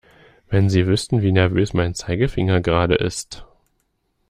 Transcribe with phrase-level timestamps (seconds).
[0.49, 3.45] Wenn Sie wüssten, wie nervös mein Zeigefinger gerade ist!